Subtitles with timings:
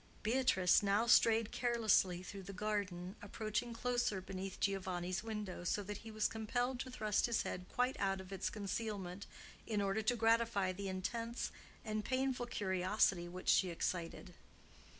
[0.23, 6.09] Beatrice now strayed carelessly through the garden, approaching closer beneath Giovanni's window, so that he
[6.09, 9.27] was compelled to thrust his head quite out of its concealment
[9.67, 11.51] in order to gratify the intense
[11.85, 14.33] and painful curiosity which she excited.